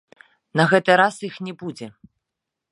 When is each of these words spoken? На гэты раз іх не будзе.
На 0.61 0.65
гэты 0.71 0.91
раз 1.03 1.15
іх 1.29 1.37
не 1.49 1.53
будзе. 1.63 1.87